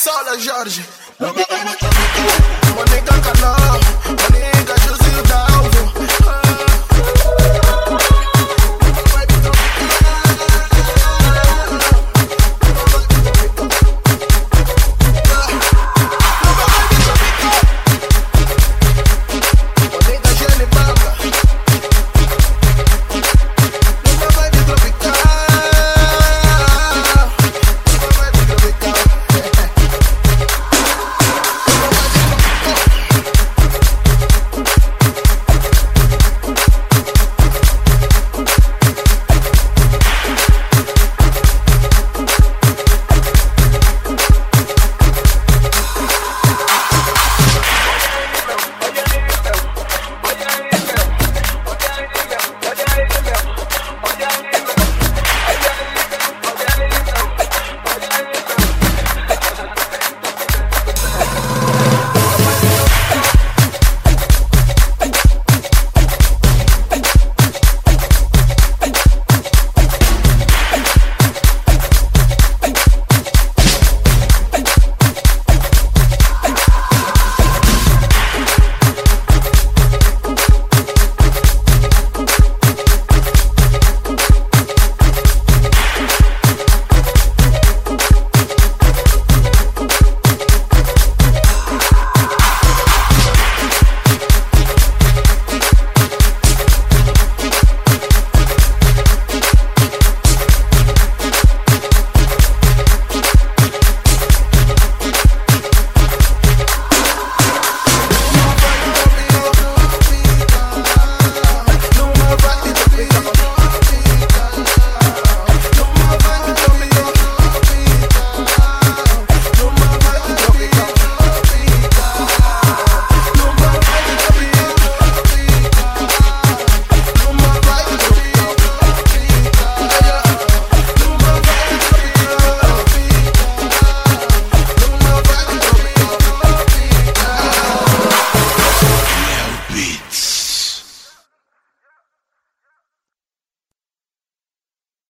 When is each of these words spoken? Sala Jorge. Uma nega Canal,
Sala 0.00 0.38
Jorge. 0.38 0.82
Uma 1.20 2.84
nega 2.88 3.20
Canal, 3.20 3.59